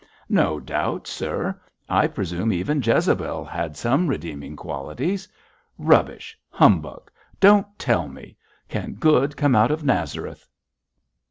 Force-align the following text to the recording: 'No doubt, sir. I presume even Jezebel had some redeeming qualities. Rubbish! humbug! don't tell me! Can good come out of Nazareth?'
'No 0.29 0.59
doubt, 0.59 1.05
sir. 1.05 1.61
I 1.87 2.07
presume 2.07 2.51
even 2.51 2.81
Jezebel 2.81 3.45
had 3.45 3.77
some 3.77 4.07
redeeming 4.07 4.55
qualities. 4.55 5.27
Rubbish! 5.77 6.35
humbug! 6.49 7.11
don't 7.39 7.67
tell 7.77 8.07
me! 8.07 8.35
Can 8.67 8.93
good 8.95 9.37
come 9.37 9.55
out 9.55 9.69
of 9.69 9.83
Nazareth?' 9.83 10.47